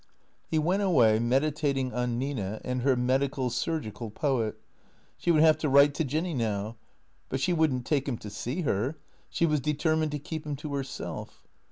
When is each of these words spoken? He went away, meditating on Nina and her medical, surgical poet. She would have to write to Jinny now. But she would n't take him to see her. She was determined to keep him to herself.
He 0.49 0.57
went 0.57 0.81
away, 0.81 1.19
meditating 1.19 1.93
on 1.93 2.17
Nina 2.17 2.59
and 2.63 2.81
her 2.81 2.95
medical, 2.95 3.51
surgical 3.51 4.09
poet. 4.09 4.59
She 5.15 5.29
would 5.29 5.43
have 5.43 5.59
to 5.59 5.69
write 5.69 5.93
to 5.93 6.03
Jinny 6.03 6.33
now. 6.33 6.77
But 7.29 7.39
she 7.39 7.53
would 7.53 7.71
n't 7.71 7.85
take 7.85 8.07
him 8.09 8.17
to 8.17 8.31
see 8.31 8.61
her. 8.61 8.97
She 9.29 9.45
was 9.45 9.59
determined 9.59 10.09
to 10.13 10.17
keep 10.17 10.43
him 10.43 10.55
to 10.55 10.73
herself. 10.73 11.45